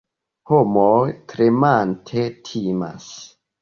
Homoj 0.51 1.13
tremante 1.35 2.29
timas. 2.51 3.13